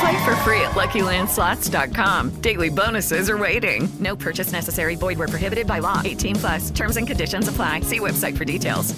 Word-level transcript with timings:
Play 0.00 0.24
for 0.24 0.36
free 0.44 0.60
at 0.60 0.72
LuckyLandSlots.com. 0.72 2.40
Daily 2.40 2.68
bonuses 2.68 3.30
are 3.30 3.38
waiting. 3.38 3.88
No 3.98 4.16
purchase 4.16 4.52
necessary. 4.52 4.96
Void 4.96 5.18
were 5.18 5.28
prohibited 5.28 5.66
by 5.66 5.78
law. 5.80 6.02
18 6.04 6.36
plus. 6.36 6.70
Terms 6.70 6.96
and 6.96 7.06
conditions 7.06 7.48
apply. 7.48 7.80
See 7.80 8.00
website 8.00 8.36
for 8.36 8.44
details. 8.44 8.94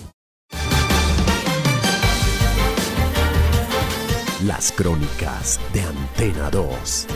Las 4.45 4.71
crónicas 4.71 5.59
de 5.73 5.81
Antena 5.81 6.49
2. 6.51 7.07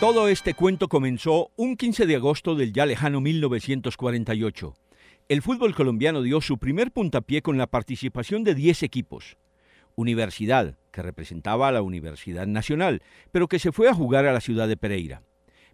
Todo 0.00 0.28
este 0.28 0.54
cuento 0.54 0.88
comenzó 0.88 1.52
un 1.56 1.76
15 1.76 2.06
de 2.06 2.16
agosto 2.16 2.56
del 2.56 2.72
ya 2.72 2.86
lejano 2.86 3.20
1948. 3.20 4.74
El 5.28 5.42
fútbol 5.42 5.74
colombiano 5.74 6.22
dio 6.22 6.40
su 6.40 6.58
primer 6.58 6.90
puntapié 6.92 7.40
con 7.40 7.56
la 7.56 7.66
participación 7.68 8.42
de 8.42 8.54
10 8.54 8.82
equipos. 8.82 9.36
Universidad, 9.96 10.76
que 10.92 11.02
representaba 11.02 11.68
a 11.68 11.72
la 11.72 11.82
Universidad 11.82 12.46
Nacional, 12.46 13.02
pero 13.32 13.48
que 13.48 13.58
se 13.58 13.72
fue 13.72 13.88
a 13.88 13.94
jugar 13.94 14.26
a 14.26 14.32
la 14.32 14.40
ciudad 14.40 14.68
de 14.68 14.76
Pereira. 14.76 15.22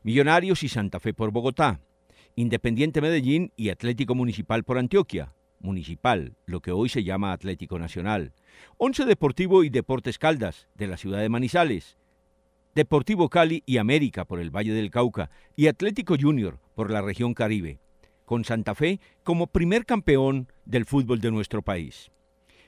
Millonarios 0.05 0.63
y 0.63 0.69
Santa 0.69 1.01
Fe 1.01 1.13
por 1.13 1.33
Bogotá. 1.33 1.81
Independiente 2.35 3.01
Medellín 3.01 3.53
y 3.57 3.69
Atlético 3.69 4.15
Municipal 4.15 4.65
por 4.65 4.79
Antioquia. 4.79 5.35
Municipal, 5.61 6.35
lo 6.47 6.61
que 6.61 6.73
hoy 6.73 6.89
se 6.89 7.05
llama 7.05 7.33
Atlético 7.33 7.79
Nacional. 7.79 8.33
Once 8.79 9.05
Deportivo 9.05 9.65
y 9.65 9.71
Deportes 9.71 10.19
Caldas, 10.19 10.69
de 10.75 10.87
la 10.87 10.97
ciudad 10.97 11.21
de 11.21 11.29
Manizales. 11.29 11.99
Deportivo 12.75 13.29
Cali 13.29 13.63
y 13.67 13.77
América 13.77 14.25
por 14.25 14.41
el 14.41 14.51
Valle 14.51 14.73
del 14.73 14.91
Cauca. 14.91 15.31
Y 15.57 15.67
Atlético 15.67 16.17
Junior 16.19 16.59
por 16.75 16.91
la 16.91 17.03
región 17.03 17.35
Caribe. 17.35 17.81
Con 18.25 18.45
Santa 18.45 18.75
Fe 18.75 18.99
como 19.25 19.49
primer 19.49 19.85
campeón 19.85 20.49
del 20.65 20.87
fútbol 20.87 21.21
de 21.21 21.31
nuestro 21.31 21.63
país. 21.63 22.11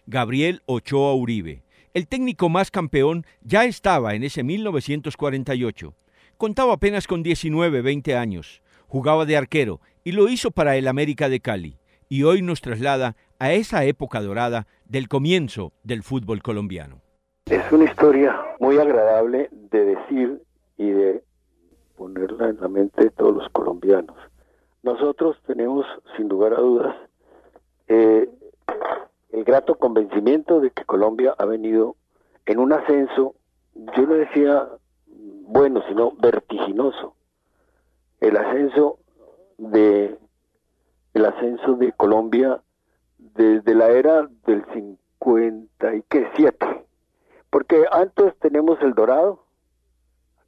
Gabriel 0.06 0.62
Ochoa 0.66 1.14
Uribe, 1.14 1.62
el 1.94 2.08
técnico 2.08 2.48
más 2.48 2.70
campeón, 2.70 3.24
ya 3.42 3.64
estaba 3.64 4.14
en 4.14 4.24
ese 4.24 4.42
1948. 4.42 5.94
Contaba 6.36 6.74
apenas 6.74 7.06
con 7.06 7.22
19, 7.22 7.82
20 7.82 8.16
años. 8.16 8.62
Jugaba 8.88 9.24
de 9.24 9.36
arquero 9.36 9.80
y 10.02 10.12
lo 10.12 10.28
hizo 10.28 10.50
para 10.50 10.76
el 10.76 10.88
América 10.88 11.28
de 11.28 11.40
Cali. 11.40 11.78
Y 12.08 12.24
hoy 12.24 12.42
nos 12.42 12.60
traslada 12.60 13.16
a 13.38 13.52
esa 13.52 13.84
época 13.84 14.20
dorada 14.20 14.66
del 14.84 15.08
comienzo 15.08 15.72
del 15.82 16.02
fútbol 16.02 16.42
colombiano. 16.42 17.00
Es 17.46 17.70
una 17.72 17.84
historia 17.84 18.38
muy 18.60 18.78
agradable 18.78 19.48
de 19.52 19.84
decir 19.84 20.42
y 20.76 20.90
de 20.90 21.22
ponerla 21.96 22.48
en 22.48 22.60
la 22.60 22.68
mente 22.68 23.04
de 23.04 23.10
todos 23.10 23.34
los 23.36 23.48
colombianos. 23.50 24.16
Nosotros 24.82 25.36
tenemos, 25.46 25.86
sin 26.16 26.28
lugar 26.28 26.54
a 26.54 26.60
dudas, 26.60 26.96
eh, 27.88 28.28
el 29.34 29.42
grato 29.42 29.74
convencimiento 29.74 30.60
de 30.60 30.70
que 30.70 30.84
Colombia 30.84 31.34
ha 31.36 31.44
venido 31.44 31.96
en 32.46 32.60
un 32.60 32.72
ascenso, 32.72 33.34
yo 33.74 34.06
no 34.06 34.14
decía 34.14 34.68
bueno, 35.06 35.82
sino 35.88 36.12
vertiginoso. 36.12 37.16
El 38.20 38.36
ascenso 38.36 39.00
de 39.58 40.16
el 41.14 41.26
ascenso 41.26 41.74
de 41.74 41.90
Colombia 41.92 42.62
desde 43.18 43.74
la 43.74 43.88
era 43.88 44.28
del 44.46 44.64
57. 44.72 46.86
Porque 47.50 47.86
antes 47.90 48.36
tenemos 48.38 48.80
el 48.82 48.94
dorado, 48.94 49.42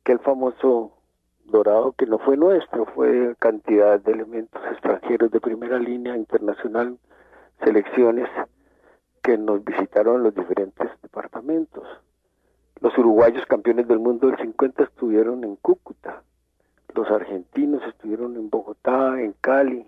aquel 0.00 0.20
famoso 0.20 0.92
dorado 1.44 1.90
que 1.92 2.06
no 2.06 2.20
fue 2.20 2.36
nuestro, 2.36 2.86
fue 2.86 3.34
cantidad 3.40 3.98
de 3.98 4.12
elementos 4.12 4.62
extranjeros 4.70 5.32
de 5.32 5.40
primera 5.40 5.80
línea 5.80 6.16
internacional, 6.16 6.98
selecciones 7.64 8.28
que 9.26 9.36
nos 9.36 9.64
visitaron 9.64 10.22
los 10.22 10.32
diferentes 10.36 10.88
departamentos. 11.02 11.82
Los 12.80 12.96
uruguayos 12.96 13.44
campeones 13.46 13.88
del 13.88 13.98
mundo 13.98 14.28
del 14.28 14.36
50 14.36 14.84
estuvieron 14.84 15.42
en 15.42 15.56
Cúcuta, 15.56 16.22
los 16.94 17.10
argentinos 17.10 17.82
estuvieron 17.88 18.36
en 18.36 18.48
Bogotá, 18.48 19.20
en 19.20 19.34
Cali, 19.40 19.84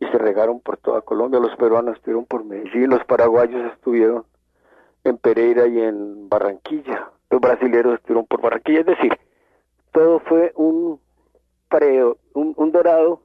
y 0.00 0.06
se 0.06 0.16
regaron 0.16 0.60
por 0.60 0.78
toda 0.78 1.02
Colombia, 1.02 1.38
los 1.38 1.54
peruanos 1.56 1.96
estuvieron 1.96 2.24
por 2.24 2.44
Medellín, 2.44 2.88
los 2.88 3.04
paraguayos 3.04 3.72
estuvieron 3.74 4.24
en 5.04 5.18
Pereira 5.18 5.66
y 5.66 5.78
en 5.78 6.30
Barranquilla, 6.30 7.10
los 7.28 7.40
brasileños 7.42 7.96
estuvieron 7.96 8.24
por 8.24 8.40
Barranquilla, 8.40 8.80
es 8.80 8.86
decir, 8.86 9.18
todo 9.92 10.20
fue 10.20 10.52
un, 10.56 10.98
preo, 11.68 12.16
un, 12.32 12.54
un 12.56 12.72
dorado 12.72 13.20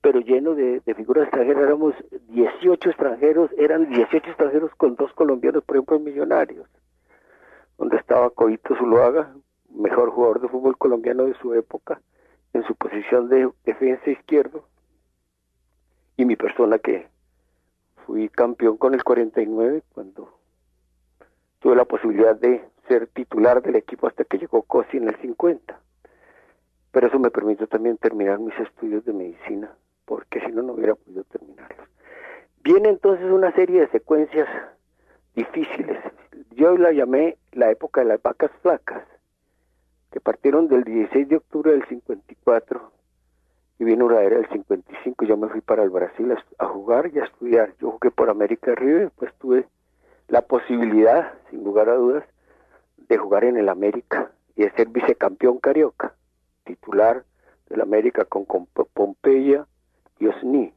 pero 0.00 0.20
lleno 0.20 0.54
de, 0.54 0.80
figuras 0.94 1.24
extranjeras, 1.24 1.62
éramos 1.62 1.94
18 2.28 2.88
extranjeros, 2.88 3.50
eran 3.58 3.88
18 3.90 4.30
extranjeros 4.30 4.74
con 4.76 4.96
dos 4.96 5.12
colombianos, 5.12 5.62
por 5.64 5.76
ejemplo, 5.76 5.98
Millonarios, 5.98 6.66
donde 7.76 7.98
estaba 7.98 8.30
Coito 8.30 8.74
Zuluaga, 8.76 9.34
mejor 9.68 10.10
jugador 10.10 10.40
de 10.40 10.48
fútbol 10.48 10.78
colombiano 10.78 11.24
de 11.24 11.34
su 11.34 11.52
época, 11.54 12.00
en 12.54 12.64
su 12.64 12.74
posición 12.74 13.28
de 13.28 13.50
defensa 13.64 14.10
izquierdo, 14.10 14.64
y 16.16 16.24
mi 16.24 16.36
persona 16.36 16.78
que 16.78 17.06
fui 18.06 18.28
campeón 18.28 18.78
con 18.78 18.94
el 18.94 19.04
49 19.04 19.82
cuando 19.94 20.34
tuve 21.60 21.76
la 21.76 21.84
posibilidad 21.84 22.34
de 22.34 22.64
ser 22.88 23.06
titular 23.06 23.62
del 23.62 23.76
equipo 23.76 24.06
hasta 24.06 24.24
que 24.24 24.38
llegó 24.38 24.62
Cosi 24.62 24.96
en 24.96 25.08
el 25.08 25.16
50. 25.16 25.80
Pero 26.90 27.06
eso 27.06 27.18
me 27.18 27.30
permitió 27.30 27.68
también 27.68 27.96
terminar 27.98 28.38
mis 28.38 28.58
estudios 28.58 29.04
de 29.04 29.12
medicina 29.12 29.70
porque 30.10 30.40
si 30.40 30.50
no, 30.50 30.62
no 30.62 30.72
hubiera 30.72 30.96
podido 30.96 31.22
terminarlos. 31.22 31.88
Viene 32.64 32.88
entonces 32.88 33.30
una 33.30 33.52
serie 33.52 33.82
de 33.82 33.88
secuencias 33.90 34.48
difíciles. 35.36 35.98
Yo 36.50 36.76
la 36.76 36.90
llamé 36.90 37.38
la 37.52 37.70
época 37.70 38.00
de 38.00 38.08
las 38.08 38.20
vacas 38.20 38.50
flacas, 38.60 39.04
que 40.10 40.18
partieron 40.18 40.66
del 40.66 40.82
16 40.82 41.28
de 41.28 41.36
octubre 41.36 41.70
del 41.70 41.86
54 41.86 42.90
y 43.78 43.84
vino 43.84 44.06
una 44.06 44.20
era 44.22 44.38
del 44.38 44.48
55. 44.48 45.26
Yo 45.26 45.36
me 45.36 45.46
fui 45.46 45.60
para 45.60 45.84
el 45.84 45.90
Brasil 45.90 46.36
a, 46.58 46.66
jugar 46.66 47.08
y 47.14 47.20
a 47.20 47.24
estudiar. 47.26 47.72
Yo 47.78 47.92
jugué 47.92 48.10
por 48.10 48.30
América 48.30 48.74
River, 48.74 49.12
pues 49.14 49.32
tuve 49.34 49.68
la 50.26 50.42
posibilidad, 50.42 51.34
sin 51.50 51.62
lugar 51.62 51.88
a 51.88 51.94
dudas, 51.94 52.24
de 52.96 53.16
jugar 53.16 53.44
en 53.44 53.56
el 53.56 53.68
América 53.68 54.32
y 54.56 54.62
de 54.64 54.72
ser 54.72 54.88
vicecampeón 54.88 55.58
carioca, 55.58 56.14
titular 56.64 57.22
del 57.68 57.80
América 57.80 58.24
con 58.24 58.44
Pompeya, 58.92 59.68
y 60.20 60.26
Osni 60.26 60.72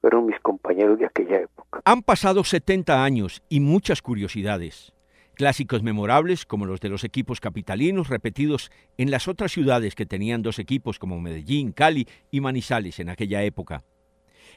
fueron 0.00 0.26
mis 0.26 0.38
compañeros 0.40 0.98
de 0.98 1.06
aquella 1.06 1.40
época. 1.40 1.80
Han 1.84 2.02
pasado 2.02 2.44
70 2.44 3.02
años 3.02 3.42
y 3.48 3.60
muchas 3.60 4.02
curiosidades. 4.02 4.92
Clásicos 5.34 5.82
memorables 5.82 6.44
como 6.44 6.66
los 6.66 6.80
de 6.80 6.90
los 6.90 7.02
equipos 7.04 7.40
capitalinos 7.40 8.08
repetidos 8.08 8.70
en 8.98 9.10
las 9.10 9.26
otras 9.26 9.50
ciudades 9.50 9.94
que 9.94 10.06
tenían 10.06 10.42
dos 10.42 10.58
equipos 10.58 10.98
como 10.98 11.20
Medellín, 11.20 11.72
Cali 11.72 12.06
y 12.30 12.40
Manizales 12.40 13.00
en 13.00 13.08
aquella 13.08 13.42
época. 13.42 13.82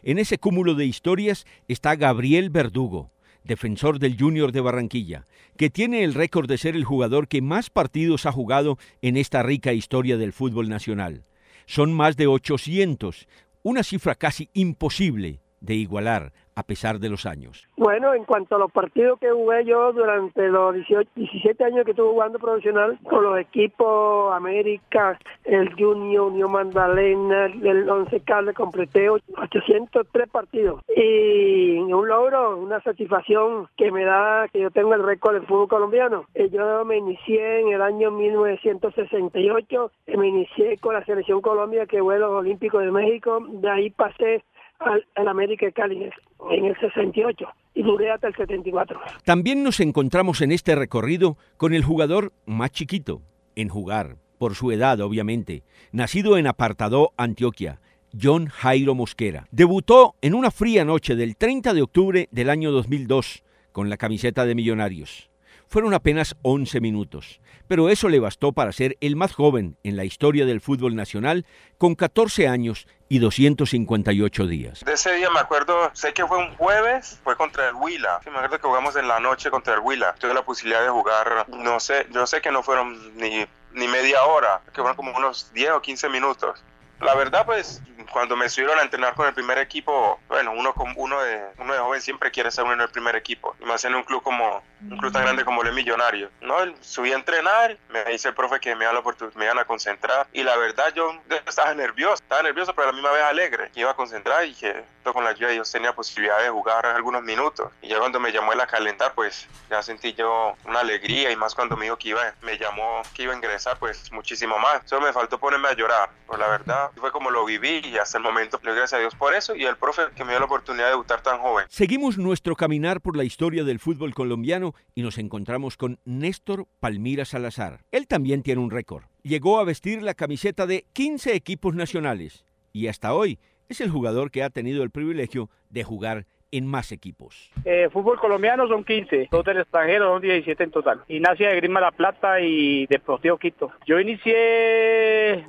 En 0.03 0.19
ese 0.19 0.37
cúmulo 0.37 0.75
de 0.75 0.85
historias 0.85 1.45
está 1.67 1.95
Gabriel 1.95 2.49
Verdugo, 2.49 3.11
defensor 3.43 3.97
del 3.97 4.19
Junior 4.19 4.51
de 4.51 4.61
Barranquilla, 4.61 5.25
que 5.57 5.69
tiene 5.69 6.03
el 6.03 6.13
récord 6.13 6.47
de 6.47 6.57
ser 6.57 6.75
el 6.75 6.83
jugador 6.83 7.27
que 7.27 7.41
más 7.41 7.69
partidos 7.69 8.25
ha 8.25 8.31
jugado 8.31 8.77
en 9.01 9.17
esta 9.17 9.41
rica 9.41 9.73
historia 9.73 10.17
del 10.17 10.33
fútbol 10.33 10.69
nacional. 10.69 11.23
Son 11.65 11.91
más 11.91 12.15
de 12.15 12.27
800, 12.27 13.27
una 13.67 13.83
cifra 13.83 14.15
casi 14.15 14.47
imposible 14.53 15.41
de 15.61 15.75
igualar 15.75 16.31
a 16.57 16.63
pesar 16.63 16.97
de 16.97 17.09
los 17.09 17.27
años. 17.27 17.67
Bueno, 17.77 18.15
en 18.15 18.25
cuanto 18.25 18.55
a 18.55 18.59
los 18.59 18.71
partidos 18.71 19.19
que 19.19 19.29
jugué 19.29 19.63
yo 19.63 19.93
durante 19.93 20.47
los 20.47 20.73
18, 20.73 21.11
17 21.15 21.63
años 21.63 21.85
que 21.85 21.91
estuve 21.91 22.09
jugando 22.09 22.39
profesional 22.39 22.97
con 23.03 23.23
los 23.23 23.39
equipos 23.39 24.33
América, 24.33 25.19
el 25.43 25.71
Junior, 25.75 26.31
Unión 26.31 26.51
Magdalena, 26.51 27.45
el 27.45 27.87
Once 27.87 28.19
Calde, 28.21 28.55
completé 28.55 29.07
803 29.07 30.29
partidos. 30.29 30.81
Y 30.95 31.77
un 31.77 32.07
logro, 32.07 32.57
una 32.57 32.81
satisfacción 32.81 33.67
que 33.77 33.91
me 33.91 34.03
da 34.03 34.47
que 34.51 34.59
yo 34.59 34.71
tengo 34.71 34.95
el 34.95 35.03
récord 35.03 35.35
del 35.35 35.45
fútbol 35.45 35.67
colombiano. 35.67 36.25
Eh, 36.33 36.49
yo 36.49 36.83
me 36.85 36.97
inicié 36.97 37.61
en 37.61 37.67
el 37.67 37.83
año 37.83 38.09
1968, 38.09 39.91
eh, 40.07 40.17
me 40.17 40.27
inicié 40.27 40.79
con 40.79 40.95
la 40.95 41.05
selección 41.05 41.39
Colombia 41.41 41.85
que 41.85 42.01
fue 42.01 42.17
los 42.17 42.31
Olímpicos 42.31 42.83
de 42.83 42.91
México, 42.91 43.45
de 43.47 43.69
ahí 43.69 43.89
pasé 43.91 44.43
al, 44.79 45.05
al 45.15 45.27
América 45.27 45.65
de 45.65 45.73
Cali 45.73 46.09
en 46.51 46.65
el 46.65 46.79
68 46.79 47.45
y 47.73 47.83
duré 47.83 48.11
hasta 48.11 48.27
el 48.27 48.35
74. 48.35 48.99
También 49.23 49.63
nos 49.63 49.79
encontramos 49.79 50.41
en 50.41 50.51
este 50.51 50.75
recorrido 50.75 51.37
con 51.57 51.73
el 51.73 51.83
jugador 51.83 52.33
más 52.45 52.71
chiquito 52.71 53.21
en 53.55 53.69
jugar, 53.69 54.17
por 54.37 54.55
su 54.55 54.71
edad 54.71 54.99
obviamente, 55.01 55.63
nacido 55.91 56.37
en 56.37 56.47
Apartadó, 56.47 57.13
Antioquia, 57.17 57.79
John 58.19 58.47
Jairo 58.47 58.95
Mosquera. 58.95 59.47
Debutó 59.51 60.15
en 60.21 60.33
una 60.33 60.51
fría 60.51 60.85
noche 60.85 61.15
del 61.15 61.35
30 61.35 61.73
de 61.73 61.81
octubre 61.81 62.27
del 62.31 62.49
año 62.49 62.71
2002 62.71 63.43
con 63.71 63.89
la 63.89 63.97
camiseta 63.97 64.45
de 64.45 64.55
Millonarios. 64.55 65.29
Fueron 65.69 65.93
apenas 65.93 66.35
11 66.43 66.79
minutos, 66.79 67.41
pero 67.67 67.89
eso 67.89 68.07
le 68.07 68.19
bastó 68.19 68.53
para 68.53 68.71
ser 68.71 68.97
el 69.01 69.17
más 69.17 69.33
joven 69.33 69.77
en 69.83 69.97
la 69.97 70.05
historia 70.05 70.45
del 70.45 70.61
fútbol 70.61 70.95
nacional 70.95 71.45
con 71.77 71.95
14 71.95 72.47
años 72.47 72.87
y 73.09 73.19
258 73.19 74.47
días. 74.47 74.79
De 74.85 74.93
ese 74.93 75.13
día 75.13 75.29
me 75.29 75.41
acuerdo, 75.41 75.91
sé 75.93 76.13
que 76.13 76.25
fue 76.25 76.37
un 76.37 76.55
jueves, 76.55 77.19
fue 77.21 77.35
contra 77.35 77.67
el 77.67 77.75
Huila. 77.75 78.21
Sí, 78.23 78.29
me 78.29 78.37
acuerdo 78.37 78.59
que 78.59 78.67
jugamos 78.67 78.95
en 78.95 79.09
la 79.09 79.19
noche 79.19 79.49
contra 79.49 79.73
el 79.73 79.81
Huila. 79.81 80.15
Tuve 80.17 80.33
la 80.33 80.45
posibilidad 80.45 80.83
de 80.83 80.89
jugar, 80.89 81.47
no 81.49 81.79
sé, 81.81 82.07
yo 82.13 82.25
sé 82.25 82.39
que 82.39 82.51
no 82.51 82.63
fueron 82.63 83.17
ni, 83.17 83.45
ni 83.73 83.87
media 83.89 84.23
hora, 84.23 84.61
que 84.67 84.81
fueron 84.81 84.95
como 84.95 85.15
unos 85.17 85.51
10 85.53 85.71
o 85.71 85.81
15 85.81 86.07
minutos. 86.07 86.63
La 87.01 87.13
verdad, 87.13 87.45
pues, 87.45 87.81
cuando 88.11 88.35
me 88.35 88.49
subieron 88.49 88.79
a 88.79 88.81
entrenar 88.81 89.15
con 89.15 89.27
el 89.27 89.33
primer 89.33 89.57
equipo, 89.57 90.19
bueno, 90.27 90.51
uno, 90.51 90.73
uno, 90.95 91.21
de, 91.21 91.47
uno 91.57 91.73
de 91.73 91.79
joven 91.79 92.01
siempre 92.01 92.31
quiere 92.31 92.51
ser 92.51 92.63
uno 92.63 92.73
en 92.73 92.81
el 92.81 92.89
primer 92.89 93.15
equipo. 93.15 93.55
Y 93.59 93.65
más 93.65 93.83
en 93.85 93.95
un 93.95 94.03
club 94.03 94.21
como 94.23 94.63
un 94.81 94.97
club 94.97 95.11
tan 95.11 95.23
grande 95.23 95.43
como 95.43 95.63
el 95.63 95.73
Millonario. 95.73 96.29
¿no? 96.41 96.55
Subí 96.81 97.11
a 97.11 97.15
entrenar, 97.15 97.77
me 97.89 98.03
dice 98.05 98.29
el 98.29 98.35
profe 98.35 98.59
que 98.59 98.75
me 98.75 98.85
iban, 98.85 98.97
a, 98.97 99.01
me 99.35 99.45
iban 99.45 99.59
a 99.59 99.65
concentrar. 99.65 100.27
Y 100.33 100.43
la 100.43 100.55
verdad, 100.57 100.93
yo 100.93 101.13
estaba 101.45 101.73
nervioso, 101.73 102.15
estaba 102.15 102.43
nervioso, 102.43 102.73
pero 102.73 102.89
a 102.89 102.91
la 102.91 102.93
misma 102.93 103.11
vez 103.11 103.23
alegre. 103.23 103.71
Iba 103.75 103.91
a 103.91 103.95
concentrar 103.95 104.45
y 104.45 104.53
que 104.53 104.83
con 105.13 105.23
la 105.23 105.31
ayuda 105.31 105.47
de 105.47 105.55
Dios 105.55 105.71
tenía 105.71 105.93
posibilidad 105.93 106.39
de 106.41 106.49
jugar 106.49 106.85
algunos 106.85 107.23
minutos. 107.23 107.71
Y 107.81 107.89
ya 107.89 107.99
cuando 107.99 108.19
me 108.19 108.31
llamó 108.31 108.53
él 108.53 108.61
a 108.61 108.67
calentar, 108.67 109.13
pues 109.13 109.47
ya 109.69 109.81
sentí 109.81 110.13
yo 110.13 110.55
una 110.65 110.81
alegría. 110.81 111.31
Y 111.31 111.35
más 111.35 111.55
cuando 111.55 111.75
me 111.75 111.85
dijo 111.85 111.97
que 111.97 112.09
iba, 112.09 112.33
me 112.41 112.57
llamó 112.57 113.01
que 113.13 113.23
iba 113.23 113.33
a 113.33 113.35
ingresar, 113.35 113.77
pues 113.79 114.11
muchísimo 114.11 114.57
más. 114.59 114.81
Solo 114.85 115.05
me 115.05 115.13
faltó 115.13 115.37
ponerme 115.37 115.69
a 115.69 115.73
llorar. 115.73 116.09
Pues 116.25 116.39
la 116.39 116.47
verdad, 116.47 116.91
fue 116.97 117.11
como 117.11 117.31
lo 117.31 117.45
viví 117.45 117.81
y 117.83 117.96
hasta 117.97 118.17
el 118.17 118.23
momento 118.23 118.59
le 118.63 118.69
doy 118.69 118.79
gracias 118.79 118.97
a 118.97 119.01
Dios 119.01 119.15
por 119.15 119.33
eso 119.33 119.55
y 119.55 119.65
el 119.65 119.77
profe 119.77 120.03
que 120.15 120.23
me 120.23 120.31
dio 120.31 120.39
la 120.39 120.45
oportunidad 120.45 120.85
de 120.85 120.91
debutar 120.91 121.21
tan 121.21 121.39
joven. 121.39 121.65
Seguimos 121.69 122.17
nuestro 122.17 122.55
caminar 122.55 123.01
por 123.01 123.15
la 123.15 123.23
historia 123.23 123.63
del 123.63 123.79
fútbol 123.79 124.13
colombiano 124.13 124.73
y 124.95 125.01
nos 125.01 125.17
encontramos 125.17 125.77
con 125.77 125.99
Néstor 126.05 126.67
Palmira 126.79 127.25
Salazar. 127.25 127.81
Él 127.91 128.07
también 128.07 128.43
tiene 128.43 128.61
un 128.61 128.71
récord. 128.71 129.05
Llegó 129.23 129.59
a 129.59 129.63
vestir 129.63 130.01
la 130.01 130.13
camiseta 130.13 130.65
de 130.65 130.85
15 130.93 131.35
equipos 131.35 131.75
nacionales 131.75 132.45
y 132.73 132.87
hasta 132.87 133.13
hoy 133.13 133.39
es 133.69 133.81
el 133.81 133.89
jugador 133.89 134.31
que 134.31 134.43
ha 134.43 134.49
tenido 134.49 134.83
el 134.83 134.91
privilegio 134.91 135.49
de 135.69 135.83
jugar 135.83 136.25
en 136.51 136.65
más 136.65 136.91
equipos. 136.91 137.51
Eh, 137.65 137.89
fútbol 137.91 138.19
colombiano 138.19 138.67
son 138.67 138.83
15, 138.83 139.27
dos 139.31 139.43
del 139.43 139.59
extranjero 139.59 140.13
son 140.13 140.21
17 140.21 140.63
en 140.63 140.71
total. 140.71 141.03
Ignacia 141.07 141.49
de 141.49 141.55
Grima 141.57 141.81
La 141.81 141.91
Plata 141.91 142.39
y 142.39 142.85
Deportivo 142.87 143.37
Quito. 143.37 143.71
Yo 143.85 143.99
inicié 143.99 145.45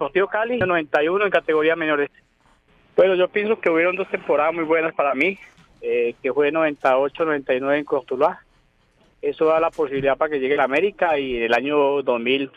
Deportivo 0.00 0.28
Cali 0.28 0.54
en 0.54 0.60
91 0.60 1.26
en 1.26 1.30
categoría 1.30 1.76
menores. 1.76 2.08
Bueno, 2.96 3.16
yo 3.16 3.28
pienso 3.28 3.60
que 3.60 3.68
hubieron 3.68 3.96
dos 3.96 4.08
temporadas 4.08 4.54
muy 4.54 4.64
buenas 4.64 4.94
para 4.94 5.14
mí, 5.14 5.36
eh, 5.82 6.14
que 6.22 6.32
fue 6.32 6.50
98-99 6.50 7.76
en 7.76 7.84
Cortuluá. 7.84 8.40
Eso 9.20 9.44
da 9.44 9.60
la 9.60 9.68
posibilidad 9.68 10.16
para 10.16 10.30
que 10.30 10.40
llegue 10.40 10.58
a 10.58 10.64
América 10.64 11.18
y 11.18 11.36
el 11.42 11.52
año 11.52 12.00
2000 12.00 12.50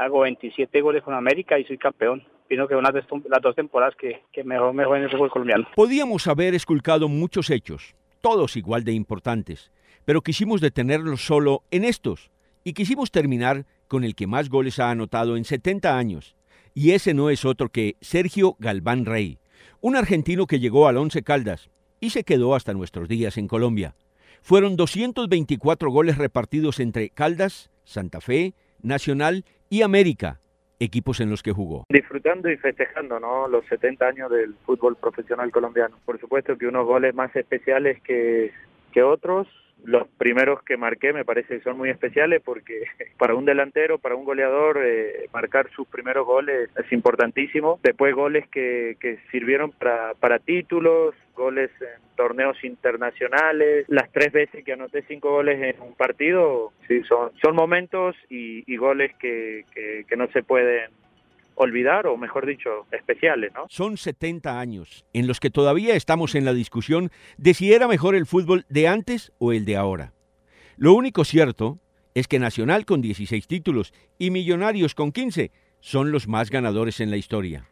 hago 0.00 0.20
27 0.22 0.80
goles 0.80 1.04
con 1.04 1.14
América 1.14 1.56
y 1.56 1.64
soy 1.66 1.78
campeón 1.78 2.24
vino 2.50 2.66
que 2.66 2.74
una 2.74 2.90
de 2.90 3.04
las 3.28 3.42
dos 3.42 3.54
temporadas 3.54 3.94
que, 3.94 4.24
que 4.32 4.42
mejor 4.42 4.74
me 4.74 4.82
en 4.82 5.04
el 5.04 5.10
fútbol 5.10 5.30
colombiano. 5.30 5.68
Podíamos 5.76 6.26
haber 6.26 6.56
esculcado 6.56 7.08
muchos 7.08 7.50
hechos, 7.50 7.94
todos 8.20 8.56
igual 8.56 8.82
de 8.82 8.92
importantes, 8.92 9.70
pero 10.04 10.20
quisimos 10.22 10.60
detenerlos 10.60 11.20
solo 11.20 11.62
en 11.70 11.84
estos 11.84 12.32
y 12.64 12.72
quisimos 12.72 13.12
terminar 13.12 13.66
con 13.86 14.02
el 14.02 14.16
que 14.16 14.26
más 14.26 14.48
goles 14.48 14.80
ha 14.80 14.90
anotado 14.90 15.36
en 15.36 15.44
70 15.44 15.96
años. 15.96 16.34
Y 16.74 16.92
ese 16.92 17.14
no 17.14 17.30
es 17.30 17.44
otro 17.44 17.68
que 17.68 17.96
Sergio 18.00 18.56
Galván 18.58 19.04
Rey, 19.06 19.38
un 19.80 19.96
argentino 19.96 20.46
que 20.46 20.60
llegó 20.60 20.88
al 20.88 20.96
Once 20.96 21.22
Caldas 21.22 21.70
y 22.00 22.10
se 22.10 22.24
quedó 22.24 22.54
hasta 22.54 22.74
nuestros 22.74 23.08
días 23.08 23.36
en 23.38 23.48
Colombia. 23.48 23.94
Fueron 24.42 24.76
224 24.76 25.90
goles 25.90 26.18
repartidos 26.18 26.80
entre 26.80 27.10
Caldas, 27.10 27.70
Santa 27.84 28.20
Fe, 28.20 28.54
Nacional 28.82 29.44
y 29.68 29.82
América, 29.82 30.40
equipos 30.78 31.20
en 31.20 31.30
los 31.30 31.42
que 31.42 31.52
jugó. 31.52 31.84
Disfrutando 31.88 32.50
y 32.50 32.56
festejando 32.56 33.18
¿no? 33.18 33.48
los 33.48 33.66
70 33.66 34.06
años 34.06 34.30
del 34.30 34.54
fútbol 34.64 34.96
profesional 34.96 35.50
colombiano. 35.50 35.98
Por 36.04 36.20
supuesto 36.20 36.56
que 36.56 36.66
unos 36.66 36.86
goles 36.86 37.14
más 37.14 37.34
especiales 37.34 38.00
que, 38.02 38.52
que 38.92 39.02
otros, 39.02 39.48
los 39.84 40.06
primeros 40.18 40.62
que 40.62 40.76
marqué 40.76 41.12
me 41.12 41.24
parece 41.24 41.58
que 41.58 41.64
son 41.64 41.78
muy 41.78 41.90
especiales 41.90 42.42
porque 42.44 42.84
para 43.18 43.34
un 43.34 43.44
delantero, 43.44 43.98
para 43.98 44.16
un 44.16 44.24
goleador, 44.24 44.80
eh, 44.84 45.28
marcar 45.32 45.70
sus 45.70 45.86
primeros 45.88 46.26
goles 46.26 46.70
es 46.76 46.92
importantísimo. 46.92 47.78
Después 47.82 48.14
goles 48.14 48.48
que, 48.48 48.96
que 49.00 49.18
sirvieron 49.30 49.72
para, 49.72 50.14
para 50.14 50.38
títulos, 50.38 51.14
goles 51.34 51.70
en 51.80 52.16
torneos 52.16 52.62
internacionales, 52.64 53.84
las 53.88 54.10
tres 54.10 54.32
veces 54.32 54.64
que 54.64 54.72
anoté 54.72 55.02
cinco 55.06 55.30
goles 55.30 55.62
en 55.62 55.80
un 55.80 55.94
partido, 55.94 56.72
sí, 56.88 57.02
son, 57.04 57.30
son 57.40 57.54
momentos 57.54 58.16
y, 58.28 58.64
y 58.70 58.76
goles 58.76 59.14
que, 59.18 59.64
que, 59.72 60.04
que 60.08 60.16
no 60.16 60.26
se 60.28 60.42
pueden 60.42 60.90
olvidar 61.58 62.06
o 62.06 62.16
mejor 62.16 62.46
dicho, 62.46 62.86
especiales, 62.92 63.52
¿no? 63.54 63.66
Son 63.68 63.96
70 63.96 64.58
años 64.58 65.04
en 65.12 65.26
los 65.26 65.40
que 65.40 65.50
todavía 65.50 65.94
estamos 65.94 66.34
en 66.34 66.44
la 66.44 66.54
discusión 66.54 67.10
de 67.36 67.54
si 67.54 67.72
era 67.72 67.88
mejor 67.88 68.14
el 68.14 68.26
fútbol 68.26 68.64
de 68.68 68.88
antes 68.88 69.32
o 69.38 69.52
el 69.52 69.64
de 69.64 69.76
ahora. 69.76 70.12
Lo 70.76 70.94
único 70.94 71.24
cierto 71.24 71.78
es 72.14 72.28
que 72.28 72.38
Nacional 72.38 72.84
con 72.84 73.00
16 73.00 73.46
títulos 73.46 73.92
y 74.18 74.30
Millonarios 74.30 74.94
con 74.94 75.12
15 75.12 75.50
son 75.80 76.12
los 76.12 76.28
más 76.28 76.50
ganadores 76.50 77.00
en 77.00 77.10
la 77.10 77.16
historia. 77.16 77.68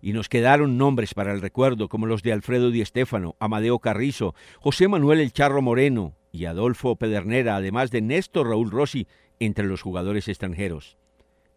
Y 0.00 0.12
nos 0.12 0.28
quedaron 0.28 0.76
nombres 0.76 1.14
para 1.14 1.32
el 1.32 1.40
recuerdo 1.40 1.88
como 1.88 2.06
los 2.06 2.22
de 2.24 2.32
Alfredo 2.32 2.70
Di 2.70 2.84
Stéfano, 2.84 3.36
Amadeo 3.38 3.78
Carrizo, 3.78 4.34
José 4.58 4.88
Manuel 4.88 5.20
El 5.20 5.32
Charro 5.32 5.62
Moreno 5.62 6.16
y 6.32 6.46
Adolfo 6.46 6.96
Pedernera, 6.96 7.54
además 7.54 7.92
de 7.92 8.02
Néstor 8.02 8.48
Raúl 8.48 8.72
Rossi 8.72 9.06
entre 9.38 9.66
los 9.66 9.82
jugadores 9.82 10.26
extranjeros. 10.26 10.96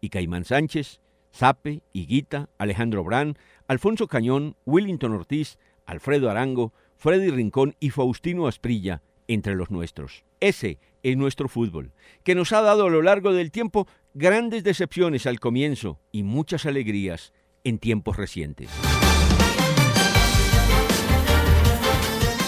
Y 0.00 0.10
Caimán 0.10 0.44
Sánchez, 0.44 1.00
Zape, 1.36 1.82
Higuita, 1.92 2.48
Alejandro 2.56 3.04
Brán, 3.04 3.36
Alfonso 3.68 4.08
Cañón, 4.08 4.56
Willington 4.64 5.12
Ortiz, 5.12 5.58
Alfredo 5.84 6.30
Arango, 6.30 6.72
Freddy 6.96 7.30
Rincón 7.30 7.76
y 7.78 7.90
Faustino 7.90 8.46
Asprilla 8.46 9.02
entre 9.28 9.54
los 9.54 9.70
nuestros. 9.70 10.24
Ese 10.40 10.78
es 11.02 11.16
nuestro 11.16 11.48
fútbol, 11.48 11.92
que 12.24 12.34
nos 12.34 12.52
ha 12.52 12.62
dado 12.62 12.86
a 12.86 12.90
lo 12.90 13.02
largo 13.02 13.34
del 13.34 13.50
tiempo 13.50 13.86
grandes 14.14 14.64
decepciones 14.64 15.26
al 15.26 15.38
comienzo 15.38 16.00
y 16.10 16.22
muchas 16.22 16.64
alegrías 16.64 17.34
en 17.64 17.78
tiempos 17.78 18.16
recientes. 18.16 18.70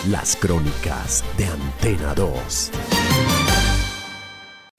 Las 0.09 0.37
crónicas 0.37 1.23
de 1.37 1.45
Antena 1.45 2.15
2. 2.15 2.98